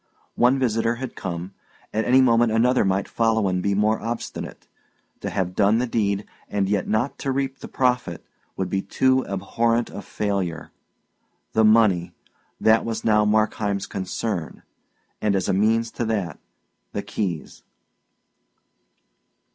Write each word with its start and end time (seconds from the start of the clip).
One 0.33 0.57
visitor 0.57 0.95
had 0.95 1.15
come; 1.15 1.53
at 1.93 2.05
any 2.05 2.21
moment 2.21 2.51
another 2.51 2.83
might 2.83 3.07
follow 3.07 3.47
and 3.47 3.61
be 3.61 3.75
more 3.75 4.01
obstinate. 4.01 4.67
To 5.19 5.29
have 5.29 5.53
done 5.53 5.77
the 5.77 5.85
deed, 5.85 6.25
and 6.49 6.67
yet 6.67 6.87
not 6.87 7.19
to 7.19 7.31
reap 7.31 7.59
the 7.59 7.67
profit, 7.67 8.25
would 8.57 8.67
be 8.67 8.81
too 8.81 9.23
abhorrent 9.27 9.91
a 9.91 10.01
failure. 10.01 10.71
The 11.53 11.63
money 11.65 12.13
that 12.59 12.83
was 12.83 13.05
now 13.05 13.25
Markheim's 13.25 13.85
concern; 13.85 14.63
and 15.21 15.35
as 15.35 15.47
a 15.47 15.53
means 15.53 15.91
to 15.91 16.05
that, 16.05 16.39
the 16.93 17.03
keys. 17.03 17.61